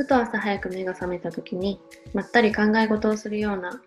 [0.00, 1.78] ふと朝早く目が覚めた時に
[2.14, 3.82] まったり考え事をするような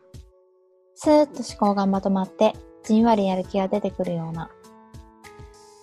[0.94, 4.52] スーッと思考がまとまってじんわりやる気が出てくるような。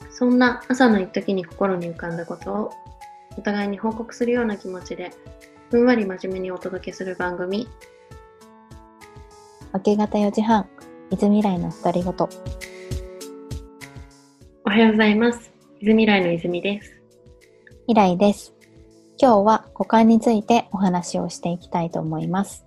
[0.09, 2.71] そんな朝の一時に心に浮かんだことを
[3.37, 5.11] お互いに報告するような気持ちで
[5.69, 7.67] ふんわり真面目にお届けする番組。
[9.75, 10.69] 明け方4時半
[11.11, 12.29] 泉来の二人ごと。
[14.65, 15.51] おはようございます。
[15.81, 16.95] 泉来の泉です。
[17.89, 18.60] 未来です
[19.23, 22.65] 今日は五感についてお話をしていきたいと思います。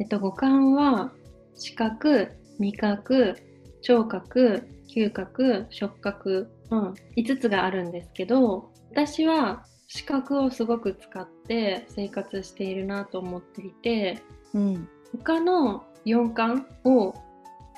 [0.00, 1.12] えっと五感は
[1.54, 3.36] 視覚味覚
[3.80, 14.20] 聴覚嗅覚触覚、うん、5つがあるんですけど私は視覚をすごく使って生活しているなと思っていて
[14.54, 14.88] うん。
[15.22, 17.14] 他の4感を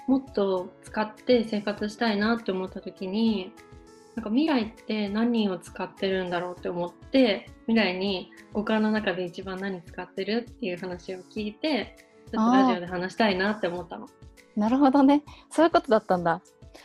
[0.08, 3.52] もっと使って生活したいなって思った時に
[4.16, 11.96] なんか未来って何を使ってるんだろうって思って未来に五感の中で一番何使ってるっていう話を聞いて
[12.32, 14.08] ちょっとラジオで話したいなって思ったの。
[14.56, 15.22] なるほどね。
[15.50, 16.40] そういうことだったんだ。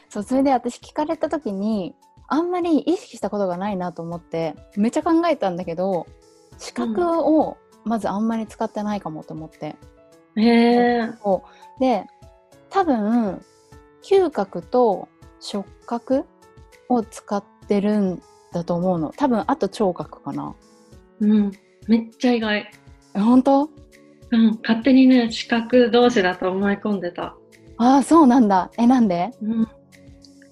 [0.09, 1.95] そうそれで私聞かれた時に
[2.27, 6.07] あんまり意識したことがないなと思ってめっちゃ考えたんだけど
[6.57, 9.77] 視覚をまずあんまり使ってないかもと思って、
[10.35, 11.43] へえそ
[11.77, 11.79] う。
[11.79, 12.05] で
[12.69, 13.41] 多分
[14.03, 15.07] 嗅覚と
[15.39, 16.25] 触覚
[16.93, 18.21] を使ってるん
[18.53, 19.13] だと思うの。
[19.15, 20.55] 多分あと聴覚かな。
[21.19, 21.51] うん、
[21.87, 22.71] めっちゃ意外。
[23.13, 23.69] え本当？
[24.31, 27.35] うん、勝手にね視覚同士だと思い込んでた。
[27.77, 28.71] ああそうなんだ。
[28.77, 29.31] えなんで？
[29.41, 29.67] うん、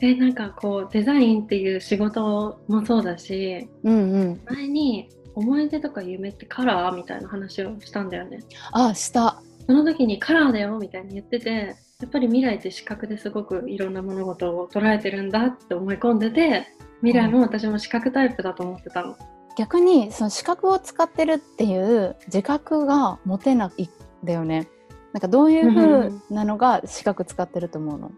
[0.02, 4.42] えなんかこうデザインっていう仕事もそうだしうんうん。
[4.50, 8.40] 前に思い出とか夢ってカラーみたいな話をしたんだよね。
[8.72, 9.42] あした。
[9.66, 16.68] その時にカラーだよみたいに言っててやっぱり未来って視覚ですごくいろんな物事を捉えてるんだって思い込んでて
[17.02, 19.18] 未来も私も視覚タイプだと思ってたの。
[19.58, 23.90] 逆にその視覚を使ってるっていう自覚が持てないん
[24.24, 24.70] だよね。
[25.12, 28.12] なんかどういう風なのが視覚使ってると思うの？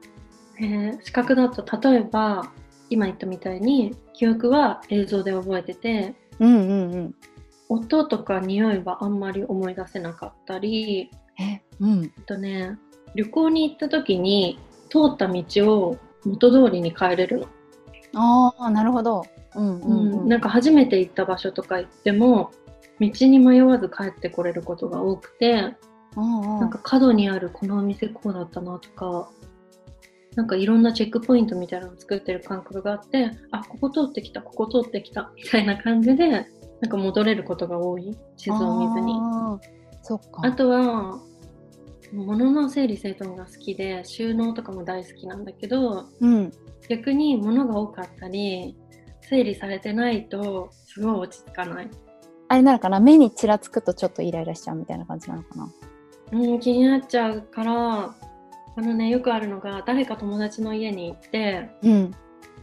[0.59, 2.51] えー視覚だと例えば
[2.91, 7.16] 今言ったみたいに記憶は映像で覚えててうんうんうん。
[7.67, 12.03] 音とか匂いはあんまり思い出せなかったりえうん。
[12.03, 12.77] えっとね
[13.16, 15.44] 旅行に行った時に通った道
[15.77, 17.47] を元通りに帰れる
[18.13, 18.49] の。
[18.49, 19.23] ああなるほど。
[19.55, 20.27] うんううんうん。
[20.27, 22.51] なんか初めて行った場所とか行っても
[23.00, 25.75] 道に迷わず帰ってこれることが多くて
[26.16, 26.59] うんうん。
[26.59, 29.29] なんか角にあるこのお店こうだったなとか
[30.35, 36.47] なんかいろんなチェックポイントみたいなのを作ってる感覚があってあここ通ってきたここ通ってきたみたいな感じで
[36.81, 38.17] なんか戻れることが多い。
[38.38, 39.13] 地図を見ずに。
[39.16, 39.67] あー
[40.01, 40.41] そっか。
[40.44, 41.19] あとは
[42.13, 46.51] 物の整理整頓が好きで収納とかも大好きなんだけどうん。
[46.89, 48.75] 逆に物が多かったり
[49.22, 51.89] 整理されてないとすごい落ち着かない。
[52.50, 53.00] あれなのかな？
[53.00, 55.71] 目にちらつくとちょっとイライラしちゃうみたいな感じなのかな？
[56.33, 58.16] うん、気になっちゃうからあ
[58.75, 62.11] のねよくあるのが誰か友達の家に行ってうん。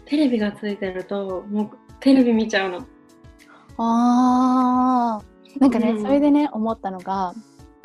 [0.04, 1.70] テレビがついてるともう
[2.00, 2.87] テレビ見ちゃうの。
[3.78, 5.60] あー。
[5.60, 6.03] なんかね、うん。
[6.03, 7.34] それでね思ったのが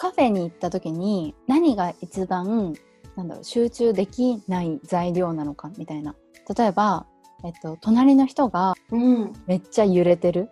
[0.04, 2.74] カフェに行った時に何が一番
[3.16, 6.14] なんだろう集中できない材料なのかみたいな。
[6.58, 7.06] 例えば、
[7.46, 10.50] えっと、隣の人がうん、めっちゃ揺れてる。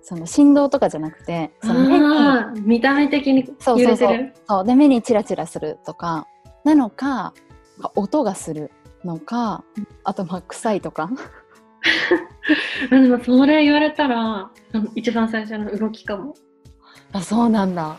[0.00, 4.12] その振動とかじゃなくてその目に見た目的にそうそうそう。
[4.12, 4.34] 揺れてる。
[4.48, 4.64] そう。
[4.64, 6.26] で目にチラチラするとか。
[6.64, 7.34] なのか
[7.96, 8.70] 音がする
[9.04, 9.64] のか
[10.02, 11.10] あとまあ臭いとか。
[12.90, 14.50] あ でもそれ言われたら
[14.94, 16.32] 一番最初の動きかも。
[17.12, 17.98] あそうなんだ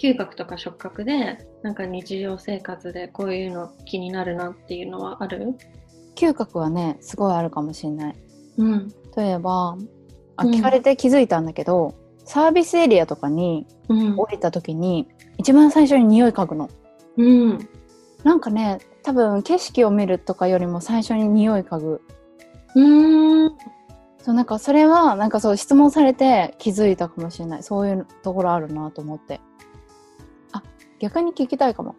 [0.00, 5.56] 嗅覚とか触覚でなんか日常生活でこういうの気になるなっていうのはある？
[6.14, 8.14] 嗅覚はねすごいあるかもしれない
[8.58, 8.92] うん。
[9.16, 9.76] 例えば
[10.36, 11.94] あうん聞かれて気づいたんだけど、
[12.24, 14.16] サービスエリアとかにうん。
[14.16, 16.70] 降りた時に一番最初に匂い嗅ぐの
[17.16, 17.68] うん。
[18.22, 22.00] なんかね多分景色を見るとかよりも最初に匂い嗅ぐ
[22.74, 23.58] うーん。
[24.20, 29.47] そうなんかそれはなんかそう質問されて気づいたかもしれないそういうところあるなと思ってあ
[30.98, 31.94] 逆に聞きたいかも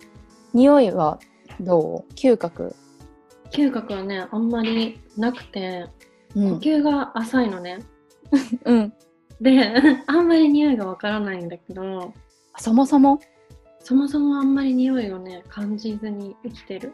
[0.53, 1.19] 匂いは
[1.59, 2.13] どう？
[2.13, 2.75] 嗅覚
[3.51, 5.87] 嗅覚はね、あんまりなくて、
[6.35, 7.79] 呼うん、吸が浅いのね。
[8.65, 8.93] うん、
[9.41, 9.73] で、
[10.05, 12.13] あんまり匂いがわからないんだけど、
[12.57, 13.19] そもそも？
[13.79, 16.93] そもそもあんまり匂いをね、感じずに生きてる。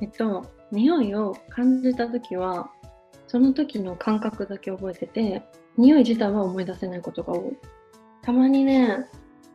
[0.00, 2.70] えっと、匂いを感じたときは、
[3.28, 5.42] その時の感覚だけ覚えてて、
[5.76, 7.56] 匂い自体は思い出せないことが多い。
[8.22, 9.06] たまにね、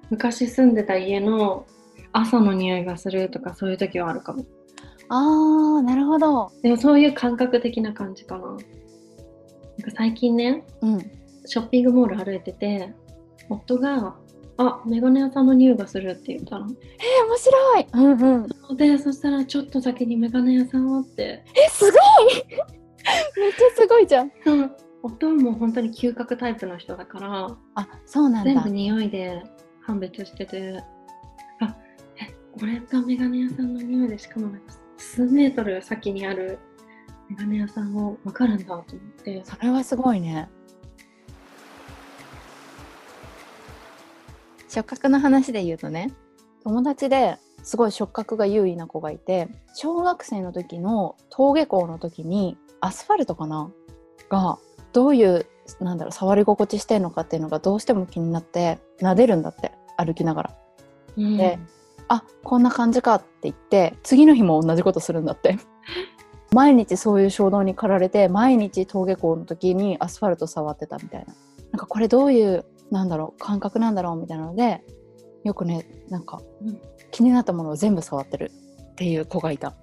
[0.09, 1.65] 昔住んでた家の
[2.12, 4.45] 朝の匂いがするとかそういう時はあるかも。
[5.09, 8.45] あーなるほどでもそういう感覚的な感じかな。
[8.48, 8.62] なんか
[9.95, 11.12] 最近ね、うん
[11.50, 12.94] ショッピングモール歩いてて
[13.50, 14.18] 夫が
[14.57, 16.68] 「あメガネ屋さんの匂いがする」って言ったの。
[16.68, 21.45] えー、面白いうんうんでそしたらちょっと先にメガネ屋さんをって。
[21.56, 21.94] えすごい
[23.39, 24.71] めっちゃすごいじゃんうん
[25.04, 29.42] 夫はもう本当に嗅覚タイプの人だからあそうなんだ全部匂いで
[29.88, 30.84] 判別してて。
[31.62, 31.75] あ
[32.19, 34.50] えこれがメガネ屋さんの匂いでしかも
[34.98, 36.60] 数メートル先にある
[37.30, 38.86] メガネ屋さんを分かるんだと思っ
[39.24, 39.42] て。
[39.45, 40.50] それはすごいね。
[44.68, 46.13] 触覚の話で言うとね
[46.63, 53.72] 友達ですごい触覚が優位な子がいて小学生の時の登下校の時にアスファルトかな？
[54.30, 54.60] が
[54.94, 55.48] どういう
[55.80, 59.72] なんだろう触り心地してんのかっていうのがどうしても気になって撫でるんだって。
[59.98, 60.56] 歩きながら。
[61.18, 61.38] うん。
[61.38, 61.60] で
[62.08, 65.58] あこんな感じかって言って次の日も同じことするんだって。
[66.54, 71.34] 毎日そういう衝動に駆られて毎日登下校の時にアスファルト触ってたみたいな。
[71.72, 74.82] なんかこれどういうなんだろう感覚なんだろうみたいなので
[75.44, 76.80] よくねなんかうん。
[77.12, 78.52] 気になったものを全部触ってる
[78.92, 79.76] っていう子がいた。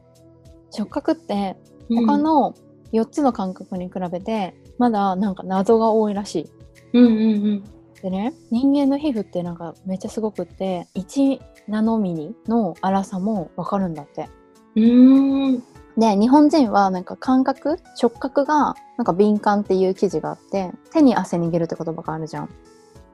[0.70, 1.56] 触覚って
[1.90, 2.06] うん。
[2.06, 2.54] 他の
[2.92, 6.50] 4つの感覚に比べてまだなんか謎が多いらしい。
[6.94, 7.16] うんうんう
[7.56, 7.64] ん
[8.04, 8.34] でね。
[8.50, 14.28] 人間の皮膚ってなんかめっちゃすごくって1ナノミリの粗さもわかるんだって。
[14.76, 15.62] うーん。
[15.96, 22.50] で日本人はなんか感覚触覚がなんか敏感っていう記事があって手に汗握るって言葉があるじゃん。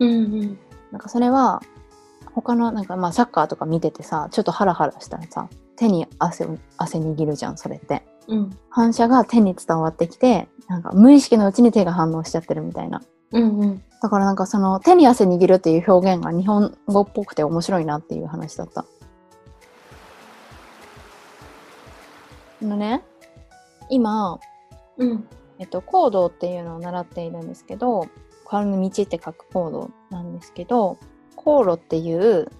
[0.00, 0.14] うんう
[0.44, 0.58] ん。
[0.90, 1.62] なんかそれは
[2.34, 8.02] 他のなんかまあサッカーとか見ててさちょっとハラハラしたらさ手に汗を汗握るじゃんそれって。
[8.26, 8.50] うん。
[8.70, 13.00] 反射が手に伝わってきてなんか無意識のうちに手が反応しちゃってるみたいな。
[13.30, 18.86] うんうんだからなんかその手に汗握るっていう表現が日本語っぽくて面白いなっていう話だった。
[22.62, 23.02] あのね
[23.88, 24.38] 今、
[24.98, 28.08] うんえっと、行動っていうのを習っているんですけど
[28.46, 30.98] 川の道って書く行動なんですけど
[31.36, 32.50] 香炉っていう、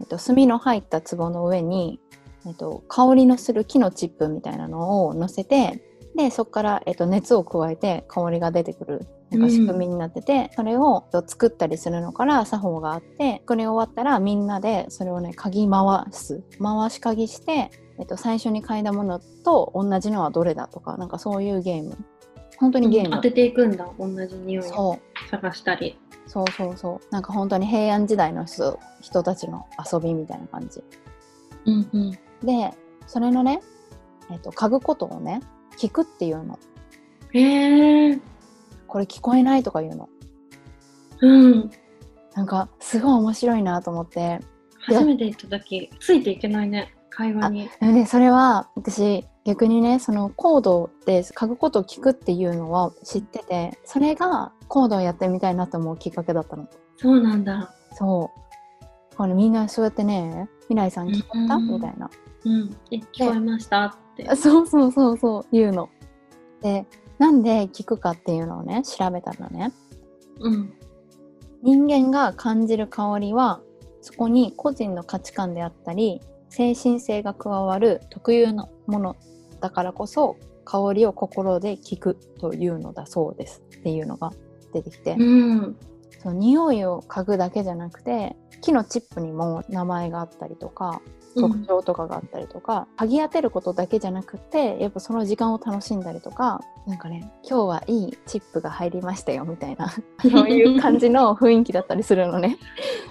[0.00, 2.00] えっと、炭の入った壺の上に、
[2.46, 5.82] えっと、香りのする木のチップみたいなのを乗せて
[6.16, 16.42] でそこから、えっと、熱を加えて香りが出てくるなんか仕組みになってて、それをえっと作ったりするのから作法があってこれ終わったらみんなでそれをね鍵回す。
[16.60, 21.96] 回し鍵して、えっと、最初に嗅いだものと同じのはどれだとかなんかそういうゲーム。
[22.58, 23.88] 本当にゲーム、当てていくんだ。
[23.98, 25.28] 同じ匂いをそう。
[25.30, 25.98] 探したり。
[26.26, 27.14] そうそうそう。
[27.14, 30.82] なんか本当に平安時代の人人たちの遊びみたいな感じ。
[31.66, 32.10] うんうん。
[32.44, 32.74] で
[33.06, 33.60] それのね、
[34.30, 35.40] えっと嗅ぐことをね
[35.80, 36.58] 聞くっていうの。
[37.32, 38.20] へえ
[38.86, 40.08] これ聞こえないとか言うの。
[41.20, 41.70] うん。
[42.34, 44.40] なんかすごい面白いなと思って。
[44.80, 47.70] 初めて行った時ついていけないね会話に。
[47.80, 56.68] でねそれは私逆にねそのコードで嗅ぐことを聞くっていうのは知っててそれがコードをやってみたいなと思うきっかけだったの。
[56.96, 57.74] そうなんだ。
[57.94, 59.16] そう。
[59.16, 61.54] これみんなそうやってね未来さん聞こえた？
[61.56, 61.72] うん。
[61.72, 62.10] みたいな。
[62.44, 62.76] うん。
[62.90, 63.84] え聞こえました？
[63.86, 65.88] ってあそうそうそうそう言うの。
[66.62, 66.86] で
[67.18, 69.72] なんで聞くかっていうのをね調べたらね。
[70.40, 70.72] うん。
[71.62, 73.60] 人間が感じる香りは
[74.00, 79.16] そこに個人の価値観であったり精神性が加わる特有のもの
[79.60, 84.32] だからこそ香りを心で聞くというのだそうですっていうのが
[84.72, 85.76] 出てきて、うん
[86.22, 91.00] その匂いを嗅ぐだけじゃなくて木のチップにも名前があったりとか
[91.34, 102.58] 特徴とかがあったりとか、嗅ぎ当てることだけじゃなくてやっぱその時間を楽しんだりとかなんかね今日はいいチップが入りましたよみたいな そういう感じの雰囲気だったりするのね。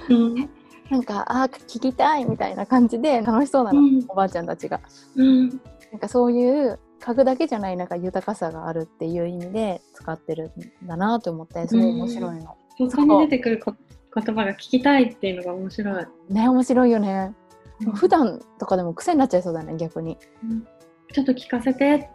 [0.09, 0.49] うん。
[0.89, 4.05] なんかあー聞きたいみたいな感じで楽しそうなの、うん。
[4.09, 4.81] おばあちゃんたちが。
[5.15, 5.49] うん。
[5.91, 10.51] なんかそういう嗅ぐだけじゃないなんか豊かさがあるっていう意味で使ってる
[10.83, 13.75] んだなと思ってすごい面白いの、そこに出てくるこ
[14.15, 17.35] 言葉が聞きたいっていうのが面白い、ね面白いよね。
[17.81, 17.91] うん。
[17.93, 20.17] 普段とかでも癖になっちゃいそうだね逆に。
[20.43, 20.67] うん。
[21.13, 22.09] ちょっと聞かせてって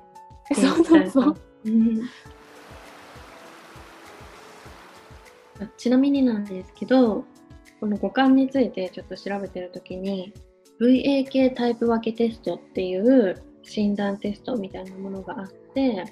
[0.56, 1.36] 言そうそうそう。
[1.66, 2.02] うん。
[5.76, 7.24] ちなみになんですけど
[7.80, 10.32] この五感についてちょっと調べてるときに
[10.80, 16.04] VAK タイプ分けテストっていう診断テストみたいなものがあって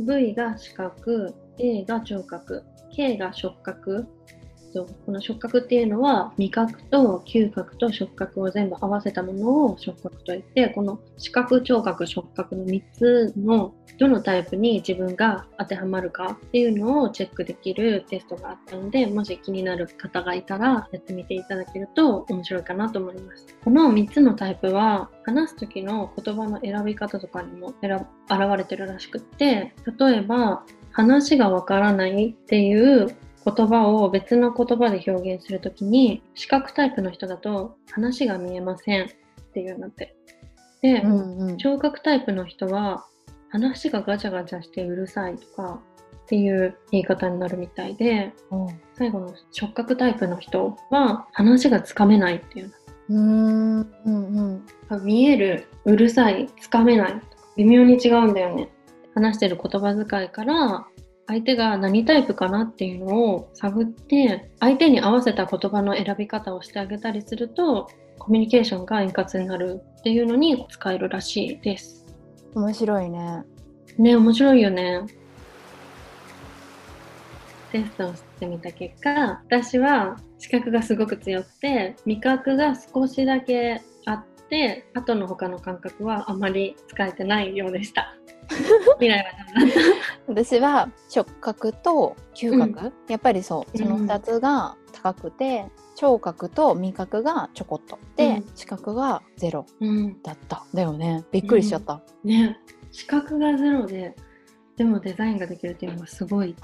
[0.00, 2.64] V が視覚 A が聴覚
[2.94, 4.06] K が触覚。
[5.06, 23.46] この触覚っていうのは味覚と嗅覚と触覚を全部合わせたものを触覚といってこの視覚聴覚触覚の3つのどのタイプに自分が当てはまるかっていうのをチェックできるテストがあったのでもし気になる方がいたらやってみていただけると面白いかなと思います。
[23.64, 30.64] この3つのタイプは話す時の言葉の選び方とかにも選現れてるらしくって例えば
[30.96, 39.08] 話がわからないっていう言葉を別の言葉で表現するときに視覚タイプの人だと話が見えませんっ
[39.52, 40.16] ていうんだって。
[40.80, 41.58] で、うんうん。
[41.58, 43.04] 聴覚タイプの人は
[43.50, 45.80] 話がガチャガチャしてうるさいとか
[46.24, 52.72] っていう言い方になるみたいでおう最後の触覚タイプの人は話がつかめないっていう
[53.10, 55.04] うーんうんうん。
[55.04, 57.20] 見えるうるさいつかめない
[57.58, 58.70] 微妙に違うんだよね
[59.16, 60.86] 話してる言葉遣いから
[61.26, 72.06] 相手が何タイプかなっていうのを探って相手に合わせた言葉の選び方をしてあげたりするとコミュニケーションが円滑になるっていうのに使えるらしいです。
[72.54, 73.42] 面白いね。
[73.98, 75.06] ね面白いよね。
[77.72, 79.10] テストをしてみた結果
[79.46, 88.14] 私は視覚がすごく強くて味覚が少しだけあってあとの他の感覚はあまり使えてないようでした
[88.48, 89.24] 未来は
[89.54, 89.74] 何だ
[90.28, 97.98] 私は触覚と嗅覚、やっぱりそうその2つが高くて、聴覚と味覚がちょこっと。
[98.16, 98.46] で、うん。
[98.54, 100.22] 視覚がゼロうん。
[100.22, 100.64] だった。
[100.74, 101.24] だよね。
[101.32, 102.58] びっくりしちゃった、ね。
[102.92, 104.14] 視覚がゼロで
[104.76, 106.54] でもデザインができるっていうのがすごい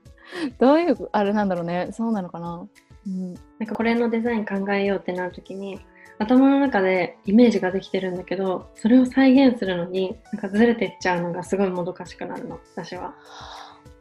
[0.58, 1.88] どういうあれなんだろうね。
[1.92, 2.66] そうなのかな、
[3.06, 5.80] うん、なんかこれのデザイン考えようってなるときに
[6.18, 12.60] 頭の中でイメージができてるんだけどそれを再現するのになんかずれてっちゃうのがすごいもどかしくなるの。
[12.74, 13.14] 私は。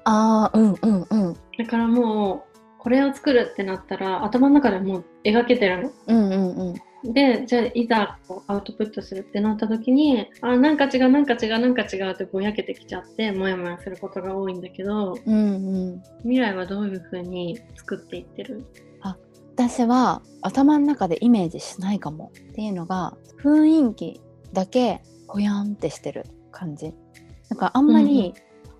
[0.05, 1.37] あーうんうんうん。
[1.57, 5.91] だからもうこれを作るってなったら頭の中でもう描けてるの。
[6.07, 7.13] うんうんうん。
[7.13, 16.03] でじゃあいざこうアウトプットするってなった時にあなんか違うなんか違うなんか違うってぼやけてきちゃってモヤモヤすることが多いんだけどうんうん。
[16.21, 18.65] 未来はどういう風に作っていってる？
[19.55, 26.93] 私は頭の中でイメージしないかもっていうのが雰囲気だけぽやんってしてる感じ。
[27.49, 28.33] なんかあんまり、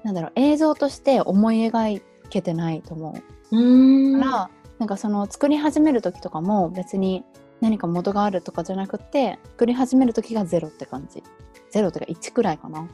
[0.04, 3.16] なんだろう映像として思い描けてないと思
[3.52, 3.56] う。
[3.56, 4.20] うーん。
[4.22, 4.50] から、
[4.80, 7.24] なんかその作り始める時とかも別に
[7.62, 11.24] 何か元があるとかじゃなくって作り始める時がゼロって感じ。
[11.72, 12.88] ゼロとか1くらいかな。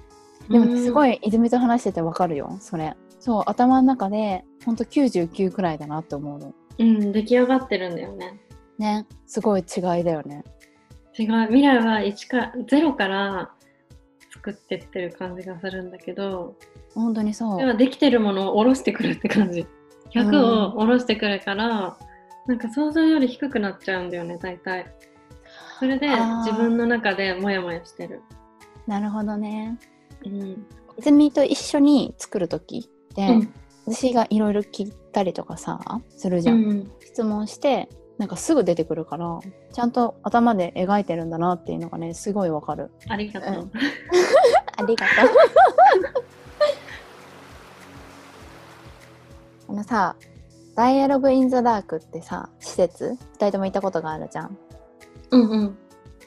[0.50, 2.96] でもすごいい泉と話しててわかるよそれ。
[3.20, 8.40] そう頭の中でほんと99くらいだなって思うのうん出来上がってるんだよね。
[8.78, 9.06] ね。
[9.28, 10.44] すごい違いだよね。
[11.18, 11.48] 違う。
[11.48, 13.52] 未来は1か0から
[14.34, 16.56] 作ってってる感じがするんだけど
[16.94, 17.58] 本当にそう。
[17.58, 19.68] ではできてるものを下ろしてくるって感じ。
[20.12, 21.98] 100を下ろしてくるから、
[22.48, 24.92] なんか想像より低くなっちゃうんだよね大体。
[25.80, 28.22] それで自分の中でモヤモヤしてる。
[28.88, 29.78] なるほどね。
[30.26, 30.66] うん。
[30.98, 33.54] 泉と一緒に作る時って、うん。
[33.86, 39.40] 私がいろいろ聞いたりとかさするじゃん、うん質問してなんかすぐ出てくるから
[39.74, 42.92] ちゃんと頭で描いてるんだなっていうのがねすごいわかる。
[43.08, 43.72] ありがとう、うん。
[44.78, 45.30] ありがとう。
[49.70, 50.16] あのさ
[50.76, 54.58] 「ダイアログ・イン・ザ・ダーク」ってさ施設？2人とも行ったことがあるじゃん。
[55.32, 55.78] うんうん。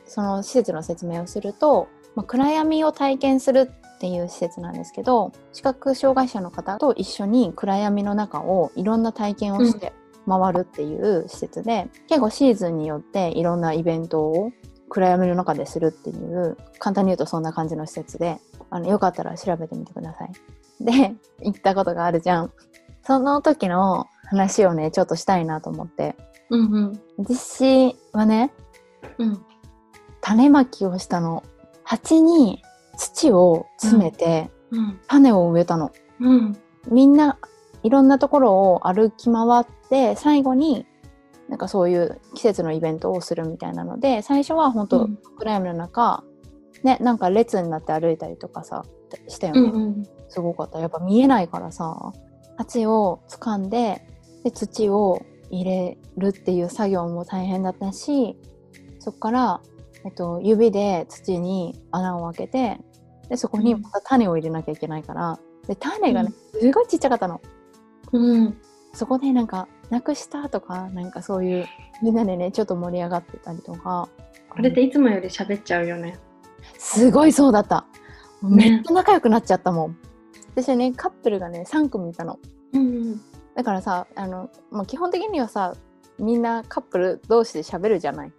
[0.06, 3.70] その施設の説明をすると、まあ、暗闇を体験する
[4.02, 9.92] っていう施設なんですけど視覚障害者の方と一緒に暗闇の中をいろんな体験をして
[10.26, 14.50] 回るっていう施設で、結構シーズンによっていろんなイベントを
[14.88, 18.38] 暗闇の中でするっていう簡単に言うとそんな感じの施設で
[18.70, 20.32] あのよかったら調べてみてください。
[20.84, 22.52] で行ったことがあるじゃん。
[23.04, 26.16] その時の話をねちょっとしたいなと思って。
[26.50, 27.00] うんうん。
[27.18, 28.52] 私はね
[29.18, 29.44] うん。
[30.20, 31.44] 種まきをしたの。
[31.84, 32.62] 鉢に
[32.96, 36.56] 土を詰めてうん種を植えたの、うん
[36.90, 37.38] みんな
[37.82, 40.86] いろんなところを歩き回って最後に
[41.48, 45.18] なんかそういう季節のイベントをするみたいなので最初は本当、うん。
[45.38, 46.24] 暗闇の中
[46.82, 48.84] ねなんか列になって歩いたりとかさ
[49.28, 50.06] したよね、うんうん。
[50.28, 50.80] すごかった。
[50.80, 52.12] やっぱ見えないからさ
[52.56, 54.06] 鉢を掴んで
[54.44, 58.36] で土を入れるっていう作業も大変だったし
[58.98, 59.60] そこから、
[60.04, 62.80] えっと、指で土に穴を開けて
[63.28, 67.40] でそこにまた種を入れなきゃいけないからで種がねすごいちっちゃかったの。
[68.12, 68.56] うん。
[68.94, 71.66] そこでなんかなくしたとかなんかそういう
[72.02, 74.08] みんなでねちょっと盛り上がってたりとか。
[74.50, 76.18] これっていつもより喋っちゃうよね。
[76.78, 77.86] すごいそうだった、
[78.42, 78.70] ね。
[78.70, 79.98] めっちゃ仲良くなっちゃったもん。
[80.54, 82.38] 私はねカップルがね3組いたの。
[82.72, 83.20] うん。
[83.54, 85.74] だからさあの、まあ、基本的にはさ
[86.18, 88.32] みんなカップル同士で喋るじゃない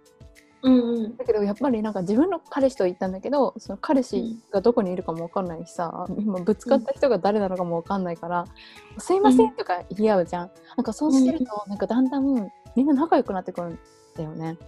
[0.64, 1.16] うんうん。
[1.16, 8.46] だけどやっぱりなんか自分の彼氏と行ったんだけどその彼氏がどこにいるかも分かんないしさ、今ぶつかった人が誰なのかも分かんないから
[8.98, 13.78] 「すいません」とか言い合うじゃん、なんかそうしてるとなんかだんだんみんな仲良くなってくるん
[14.16, 14.58] だよね。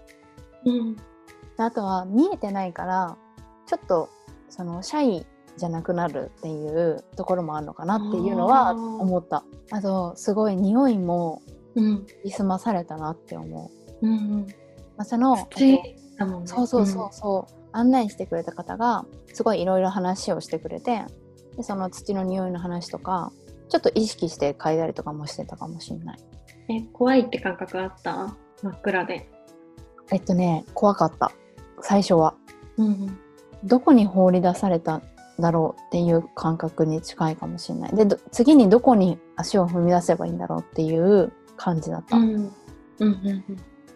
[0.67, 0.97] うん。
[0.97, 1.03] で
[1.59, 3.17] あとは見えてないから
[3.67, 4.11] ちょっと
[4.51, 5.27] そのシャイ
[5.57, 9.45] じゃなくなるっていうところもあるのかなっていうのは思った。
[9.71, 11.41] あとすごい匂いも
[11.75, 12.05] うん。
[12.05, 13.71] 研ぎ澄まされたなって思
[14.03, 14.47] う、うんうん
[14.97, 15.79] まあ、その土
[16.19, 16.47] だもんね。
[16.47, 21.05] そうそうそうそう、案内してくれた方がすごいいろいろ話をしてくれて
[21.57, 23.33] でその土の匂いの話とか
[23.69, 26.19] ちょっと意識して嗅いだりとかもしてたかもしれない。
[26.69, 28.35] え怖いって感覚あった？
[28.63, 29.29] 真っ暗で。
[30.11, 31.33] えっとね怖かった。
[31.83, 32.35] 最初は。
[32.79, 33.19] うんうん。
[33.65, 35.03] どこに放り出されたん
[35.39, 37.95] だろうっていう感覚に近いかもしれない。
[37.95, 42.25] でど次にどこに足を踏み出せばいいんだろうっていう感じだった、うん。
[42.35, 42.53] うん
[43.01, 43.45] うん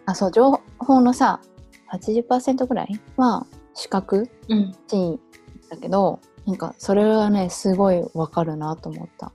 [0.05, 1.41] あそう情報のさ
[1.91, 4.75] 80%ぐらいは視覚うん。
[4.87, 5.19] 値
[5.69, 9.31] だけどなんかそれはねすごいわかるなと思った。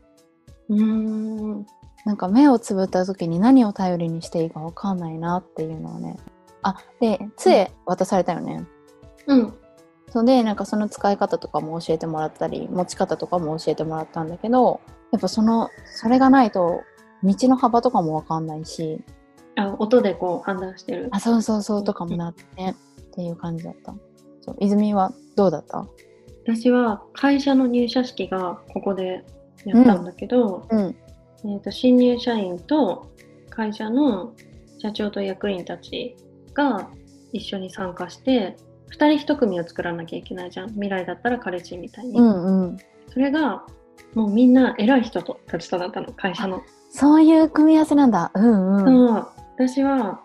[0.68, 1.66] うんうーん。
[2.04, 6.16] なんか目をつぶった時に何を頼りにしていいかわかんないなっていうのはね。
[6.62, 8.64] あで杖渡されたよね、
[9.26, 9.54] うん。
[10.10, 14.80] それでなんかその使い方とかも教えてもらったり持ち方とかも教えてもらったんだけど
[15.12, 16.82] やっぱそのそれがないと
[17.22, 19.00] 道の幅とかもわかんないし
[19.56, 21.08] あ音でこう判断してる。
[21.12, 23.94] あそうそうそうとかもなってねっていう感じだった。
[24.42, 25.86] そう泉はどうだった？
[26.44, 29.24] 私は会社の入社式がここで
[29.64, 30.96] やったんだけど、うん。
[31.44, 33.10] えー、と新入社員と
[33.50, 34.32] 会社の
[34.78, 36.16] 社長と役員たち
[36.54, 36.88] が
[37.32, 38.56] 一緒に参加して
[38.90, 40.68] 2人1組を作らなきゃいけないじゃん。
[40.70, 42.76] 未来だったら彼氏みたいに、うんうん。
[43.12, 43.64] それが
[44.14, 48.30] もうみんな偉い人とたちとだったの会社の、そういう組み合わせなんだ。
[48.34, 48.84] うんうん。
[48.84, 50.20] そう私は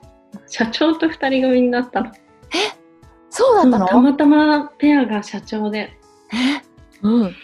[0.47, 2.11] 社長と2人組になったの。
[3.29, 3.87] そうだったの？
[3.87, 5.97] たまたまペアが社長で。
[7.01, 7.35] うん。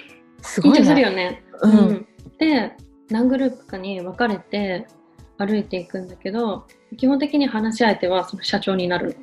[0.41, 1.43] すごい緊張するねよね。
[1.61, 2.07] うん。
[2.37, 2.75] で
[3.09, 4.85] 何グループかに分かれて
[5.37, 6.67] 歩いていくんだけど
[6.97, 9.15] 基本的に話し相手はその社長になる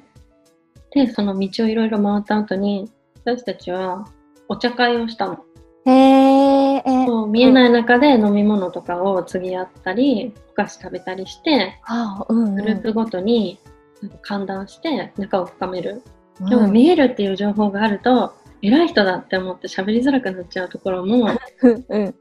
[0.95, 1.05] の。
[1.07, 2.91] でその道をいろいろ回った後に
[3.25, 4.07] 私たちは
[4.49, 5.45] お茶会をしたの。
[5.85, 11.81] へええそう見えない中で飲み物とかを継ぎ合ったりお菓子食べたりして
[12.29, 13.59] グループごとに
[14.01, 16.03] なんか歓談して仲を深める。
[16.41, 16.49] うん。
[16.49, 21.29] でも見えるっていう情報があると偉い人だって思って喋りづらくなっちゃうところも
[21.63, 22.15] うんうん。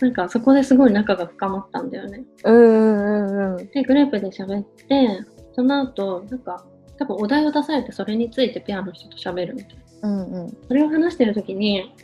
[0.00, 2.24] なんかそこですごい仲が深まったんだよね。
[2.42, 5.24] うんうんうんでグループで喋って
[5.54, 6.66] その後なんか
[6.98, 10.08] 多分お題を出されてそれについてペアの人と喋るみたいな。
[10.08, 10.56] うんうん。
[10.66, 11.94] それを話してる時に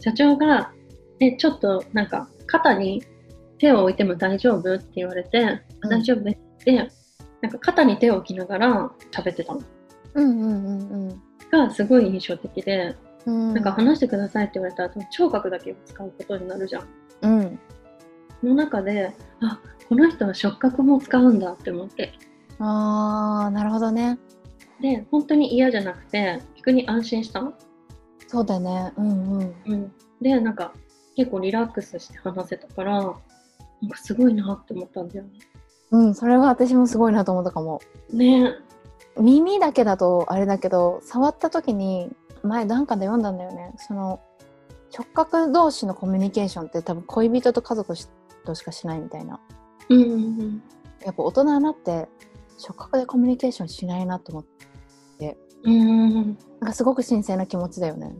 [0.00, 0.72] 社長が
[1.20, 3.02] 「えちょっとなんか肩に
[3.58, 5.90] 手を置いても大丈夫?」って言われて「うん。
[5.90, 6.90] 大丈夫」って
[7.40, 9.60] なんか肩に手を置きながら喋ってたの。
[10.14, 12.94] うんうんうんがすごい印象的で、
[13.26, 13.54] うん。
[13.54, 16.84] なんか話してくださいって言われたら聴覚だけを使うことになるじゃん。
[17.22, 17.58] うん。
[18.40, 22.12] その中であこの人は触覚も使うんだって思って。
[22.58, 24.18] あーなるほどね。
[24.80, 27.54] で本当に嫌じゃなくて逆に安心したの。
[28.26, 28.92] そうだね。
[28.96, 29.54] うんうん。
[29.66, 30.72] うん、でなんか
[31.18, 33.08] 結構リラックスして話せたからな
[33.88, 35.30] んかすごいなって思ったんだよね。
[35.90, 37.80] うんそれは私もすごいなと思ったかも。
[38.12, 38.52] ね。
[39.18, 42.08] 耳だけだとあれだけど触った時に
[42.44, 43.74] 前なんかで読んだんだよね。
[43.78, 44.20] その
[44.96, 48.06] 直角同士のコミュニケーションって多分恋人と家族し
[48.44, 49.40] としかしないみたいな。
[49.88, 50.62] うんうん
[51.04, 52.08] やっぱ大人になって
[52.64, 54.44] 直角でコミュニケーションしないなと思っ
[55.18, 55.36] て。
[55.64, 55.84] うんう
[56.20, 56.38] ん。
[56.60, 58.14] なんかすごく神聖な気持ちだよね。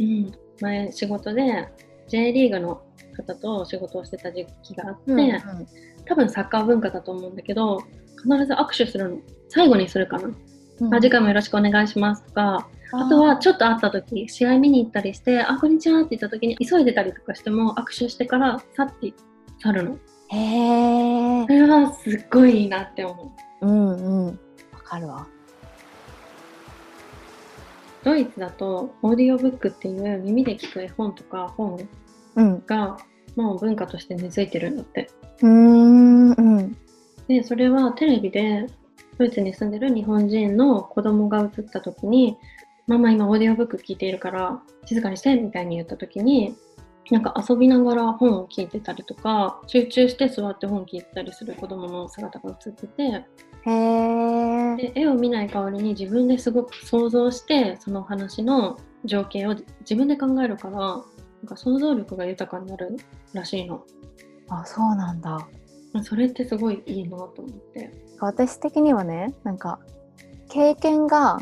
[0.00, 0.32] うん。
[0.60, 1.68] 前仕事で
[2.08, 2.82] J リーグの
[3.16, 5.66] 方と仕事をしてた時期があって、うん
[6.08, 7.80] 多分サッカー文化だと思うんだけど
[8.22, 10.30] 必ず握手するの最後にするかな、
[10.80, 10.94] うん。
[10.94, 19.12] あ次回もよろしくお願いしますとかあとはちょっと会った時試合見に行ったりしてあこんにちはって言った時に急いでたりとかしても握手してから去って
[19.58, 19.98] 去るの。
[20.28, 23.66] へえそれはすっごいいいなって思う。
[23.66, 24.40] うんうん。
[24.72, 25.26] わかるわ
[28.06, 31.76] ドイツだとオーディオブックっていう耳で聞く絵本とか本
[32.36, 32.62] うん。
[32.64, 32.98] が
[33.34, 35.10] もう文化として根付いてるんだって。
[35.42, 36.76] うーんうん。
[37.26, 38.66] でそれはテレビで
[39.18, 42.36] ドイツに住んでる日本人の子供が映った時に
[42.86, 46.54] 「ママ今オーディオブック聞いているから静かにして」みたいに言った時に
[47.10, 61.02] なんか遊びながら本を聞いてたりとか集中して座って本聞いてたりする子供の姿が映っててへえで絵を見ない代わりに自分ですごく想像してその話の情景を自分で考えるからなん
[61.46, 62.96] か想像力が豊かになる
[63.32, 63.84] らしいの。
[64.48, 65.46] あそうなんだ。
[66.02, 67.92] それってすごいいいなと思って。
[68.18, 69.78] 私的にはねなんか
[70.48, 71.40] 経験が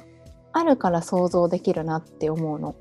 [0.53, 2.74] あるから想像できるなって思うの。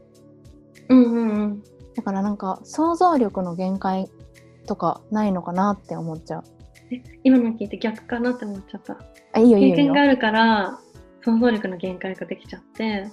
[0.89, 1.63] うんうんうん
[1.96, 4.10] だからなんか想像力の限界
[4.66, 6.44] とかないのかなって思っちゃう。
[7.24, 8.98] 今の聞いて逆かなって思っちゃった。
[9.34, 10.80] あいいよ経験があるから
[11.24, 13.10] 想像力の限界ができちゃって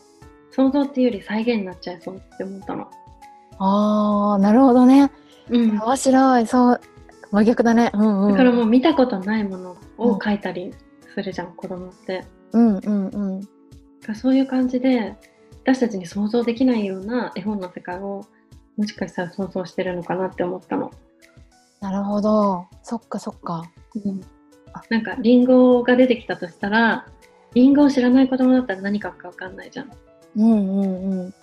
[0.51, 2.89] 想像っていうより再現になっちゃいそうって思ったの。
[3.59, 5.11] ああなるほどね。
[5.49, 6.47] うん、面白い。
[6.47, 6.81] そう
[7.31, 7.91] 真逆だね。
[7.95, 8.33] うんうん。
[8.33, 10.75] だからもう見たことないものを描いたり
[11.15, 12.25] するじゃん、子供って。
[12.53, 14.15] うんうんうん。
[14.15, 15.15] そういう感じで
[15.63, 18.25] 私たちに想像できないような絵本の世界を
[18.81, 20.91] もしかしたら想像してるのかなって思ったの。
[21.83, 22.67] なるほど。
[22.83, 23.71] そっかそっか。
[24.89, 27.07] なんかリンゴが出てきたとしたら
[27.53, 29.91] リンゴを知らない子供だったら何かか分かんないじゃん。
[30.37, 31.35] うんうんうん。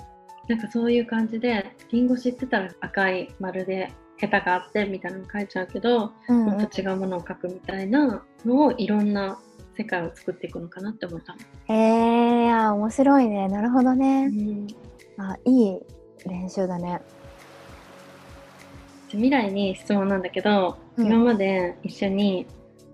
[0.47, 9.37] なんかそういう感じでリンゴ知ってたら赤い丸でヘタがあってみたいなの書いちゃうけど、うんもっと違うものを書くみたいなのをいろんな
[9.77, 11.39] 世界を作っていくのかなって思ったの。
[11.69, 13.47] えー、あ面白いね。
[13.47, 14.25] なるほどね。
[14.25, 14.67] うん。
[15.19, 15.79] あいい
[16.25, 17.01] 練習だね
[19.11, 21.07] 未来に質問なんだけど、うん。
[21.07, 22.45] 今まで一緒に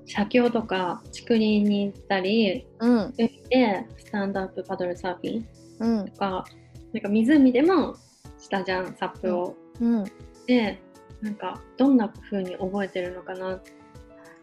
[0.06, 3.14] 写経とか竹林に行ったりうん。
[3.18, 5.46] 海でスタンドアップパドルサーフィン
[5.80, 6.06] うん。
[6.10, 6.46] とか
[6.94, 7.96] なんか湖でも
[8.38, 9.56] したじゃんサップを。
[9.80, 10.04] うん。
[10.46, 10.80] で
[11.22, 13.60] なんかどんな風に覚えてるのかな？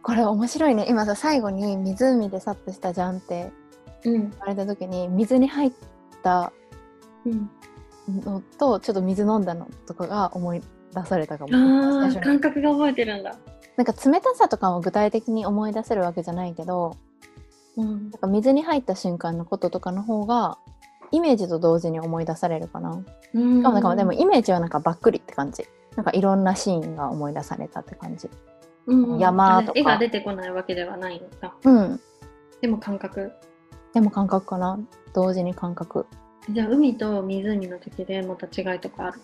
[0.02, 0.86] これ面白いね。
[0.88, 3.52] 今さ最後に湖でサップしたじゃんって
[4.04, 4.30] うん。
[4.30, 5.72] 言われた時に水に入っ
[6.22, 6.52] た
[7.26, 7.50] うん。
[8.24, 10.62] のとちょっと水飲んだのとかが思い
[10.94, 11.52] 出されたかも
[12.20, 13.36] 感覚が覚えてるんだ。
[13.76, 16.96] なんか冷たさとかも具体的に思い出せるわけじゃないけど
[17.76, 20.58] うんなんか水に入った瞬間のこととかの方が
[21.12, 23.02] イメージと同時に思い出されるかな。
[23.34, 25.64] うんなんかでもイメージはなんかばっくりって感じ。
[25.96, 28.28] なんかいろんなシーンが思い出されたって感じ。
[28.86, 31.54] うん山とか絵が出てこないわけではないのか。
[31.64, 32.00] うん。
[32.60, 33.32] でも感覚。
[33.94, 34.78] でも感覚かな。
[35.14, 36.06] 同時に感覚。
[36.48, 39.20] じゃあ海と湖の時でまた違いとかある？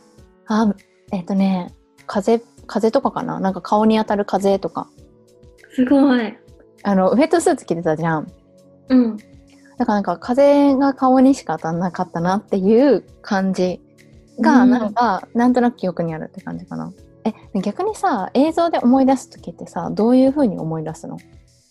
[0.46, 0.74] あ、
[1.12, 1.73] えっ、とね、
[2.07, 3.40] 風、風とかかな？
[3.40, 4.88] なんか顔に当たる風とか。
[5.75, 6.37] すごい。
[6.83, 8.33] あの、ウェットスーツ着てたじゃん。
[8.88, 9.16] うん。
[9.79, 13.81] だからなんか風が顔にしか当たんなかったなっていう感じ
[14.40, 16.92] がうんなんか、なんとなく記憶にあるって感じかな。
[17.25, 21.19] え逆にさ映像で思い出す時ってさどういう風に思い出すの？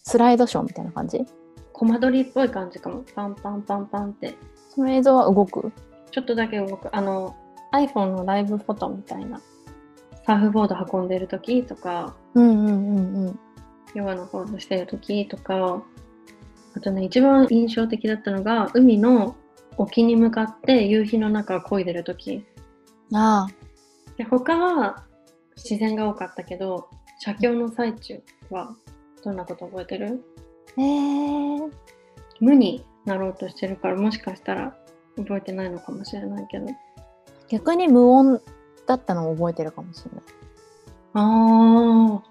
[0.04, 1.26] スライドショーみたいな感じ？
[1.74, 3.04] コマ撮りっぽい感じかも。
[3.15, 4.36] パンパンパンパンって。
[4.69, 5.71] その映像は動く？
[6.12, 6.95] ちょっとだけ動く。
[6.95, 7.36] あの、
[7.75, 9.41] iPhone のライブフォトみたいな。
[10.25, 13.39] サーフボード運んでる時とか、うんうんうんうん
[13.93, 15.81] ヨガのポーズしてる時とか、
[16.75, 19.35] あとね、一番印象的だったのが、海の
[19.77, 22.43] 沖に向かって夕日の中を漕いでる時。
[23.13, 23.47] あ
[24.17, 25.05] で他は
[25.55, 28.75] 自然が多かったけど、写経の最中は
[29.23, 30.25] どんなこと覚えてる？
[30.77, 30.81] え
[32.41, 34.75] 無になろうとしてるから、もしかしたら
[35.15, 36.67] 覚えてないのかもしれないけど。
[37.49, 38.41] 逆に無音
[38.88, 40.23] だったのを覚えてるかもしれない。
[41.13, 42.21] あ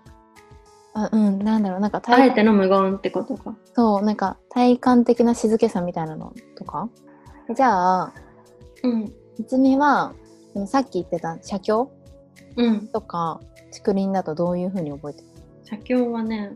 [0.94, 1.80] あうんなんだろう。
[1.80, 3.56] なんかあ、あえ体ての無言ってことか。
[3.74, 6.88] そうなんか体感的な静けさみたいなのとか。
[7.54, 8.12] じゃあ
[8.82, 9.12] うん。
[9.38, 10.14] いつみは
[10.66, 11.90] さっき言ってた写経
[12.56, 12.86] うん。
[12.88, 13.40] とか
[13.72, 15.26] 竹林だとどういう風に覚えてる？
[15.64, 16.52] 写経はね、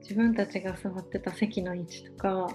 [0.00, 2.48] 自分たちが座ってた席の位置とか、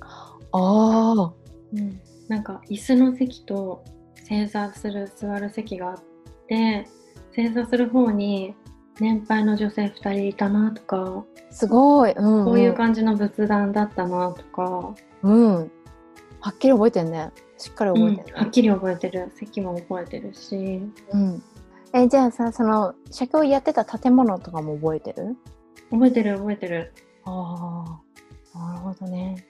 [0.00, 1.32] ああ
[1.72, 3.84] うん、なんか椅子の席と
[4.24, 5.98] 正座する座る席があっ
[6.48, 6.86] て
[7.32, 8.54] 正座する方に
[9.00, 15.70] 年配の女性2人いたなとか、すごい、うんうん、こういう感じの仏壇だったなとか、うん。
[16.40, 17.30] はっきり覚えてんね。
[17.58, 18.40] しっかり覚えてる、うん。
[18.40, 19.32] はっきり覚えてる。
[19.34, 20.80] 席も覚えてるし。
[21.10, 21.42] うん。
[21.92, 25.36] えじゃあさその写経やってた建物とかも覚えてる？
[25.90, 26.92] 覚えてる覚えてる。
[27.24, 28.00] あ
[28.54, 29.44] あなるほどね。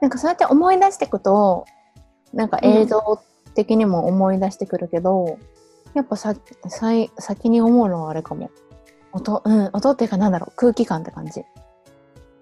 [0.00, 1.64] なんかそうやって思い出していくと
[2.32, 2.98] なんか映像
[3.54, 5.38] 的にも思い出してくるけど、
[5.94, 6.34] やっぱさ
[6.68, 8.50] さい先に思うのはあれかも。
[9.12, 11.42] 音うん音っていうかなんだろう空気感って感じ。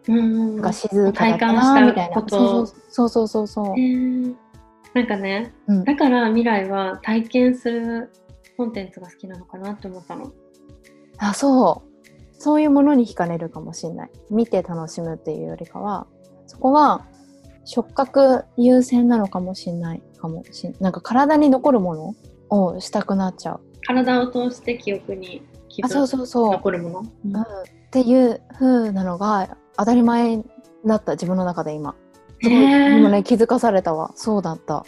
[0.09, 0.61] うん。
[0.61, 2.15] が静かだった体感なしたみたいな。
[2.15, 2.39] こと。
[2.39, 3.67] そうそうそうそうそう。
[3.79, 4.35] えー。
[4.95, 5.85] なんかねうん。
[5.85, 8.11] だから未来は体験する
[8.57, 10.33] コンテンツが好きなのかなって思ったの。
[11.19, 11.93] あそう。
[12.41, 14.11] そういうものに惹かれるかもしれない。
[14.31, 16.07] 見て楽しむっていうよりかは
[16.47, 17.07] そこは
[17.65, 22.15] 触覚優先なのかもしれないかもしんなんか体に残るもの
[22.49, 27.45] をしたくなっちゃう、体を通して記憶に記あそうそうそう、残るもの、うん、っ
[27.91, 30.43] ていう風なのが当たり前
[30.87, 31.95] だった自分の中で今。
[32.41, 34.13] すごい今ね気づかされたわ。
[34.15, 34.85] そうだった。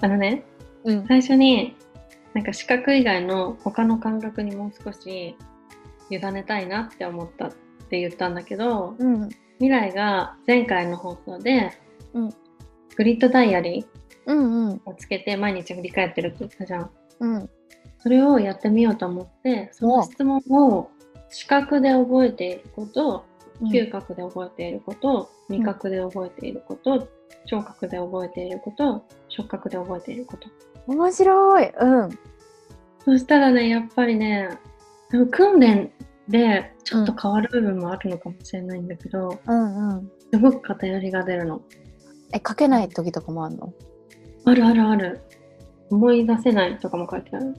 [0.00, 0.44] あのね
[0.84, 1.06] うん。
[1.06, 1.74] 最初に
[2.34, 5.36] なんか視覚以外の他の感覚にもう少し
[6.10, 7.50] 委ねたいなって思ったっ
[7.90, 9.28] て言ったんだけどうん。
[9.58, 11.72] 未来が前回の放送で、
[12.14, 12.34] うん
[12.98, 17.50] グリッドダイアリーをつけて毎日振り返ってるって言ったじゃんうん
[18.00, 20.90] それをやってみようと思ってその質問を
[21.30, 23.24] 視覚で覚えていること
[23.62, 27.08] 嗅覚で覚えていること、味覚で覚えていること、
[27.46, 30.48] 聴覚で覚えていること、触覚で覚えていること
[30.86, 31.70] 面白い。
[31.80, 32.18] うん。
[33.04, 34.48] そしたらね、やっぱりね、
[35.30, 35.90] 訓練
[36.28, 40.10] でちょっと変わる部分もあるのかもしれないんだけど、うんうん。
[40.32, 41.62] すごく偏りが出るの。
[42.32, 43.72] え、かけない時とかもあるの？
[44.44, 45.20] あるあるある。
[45.90, 47.54] 思い出せないとかも書いてある。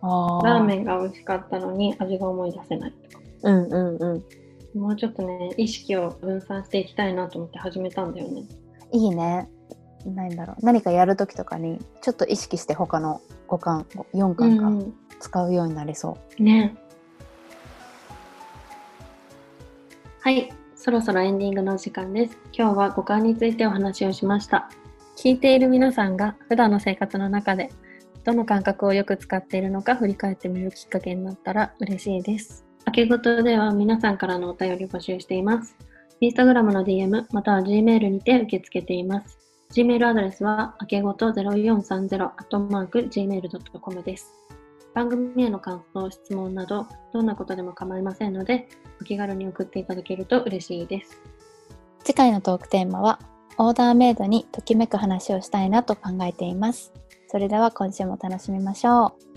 [0.00, 3.24] あラーメンが美味しかったのに味が思い出せないとか。
[3.44, 3.48] ン。
[3.48, 4.24] うんうんう
[4.76, 4.80] ん。
[4.80, 8.44] もうちょっとね、意識を分散していきたいなと思って始めたんだよね。
[8.92, 9.48] いいね。
[10.04, 10.64] なんだろう。
[10.64, 16.42] 何かやる時とかに、ちょっと意識して他の五感、4感かうん使うようになりそう。
[16.42, 16.76] ね。
[20.20, 20.52] はい、
[20.88, 22.38] そろそろエンディングのお時間です。
[22.50, 24.70] 今日は五感についてお話をしました。
[25.18, 27.68] 聞いている皆さんが普段の生活の中で
[28.24, 32.64] どの感覚をよく使っているのか振り返ってみるきっかけになったら嬉しいです。
[32.86, 35.76] 明けごとでは皆さんからのお便り募集しています。
[36.22, 39.36] インスタグラムの DM または Gmail にて受け付けています。
[39.74, 44.32] Gmail アドレスは、あけごと0430 gmail.com です。
[44.94, 48.68] 番組への感想、質問など、どんなことでも構いませんので、
[49.00, 51.20] お気軽に送っていただけると嬉しいです。
[52.04, 53.18] 次回のトークテーマは、
[53.58, 56.92] オーダーメイドにときめく話をしたいなと考えています。
[57.28, 59.27] それでは今週も楽しみましょう。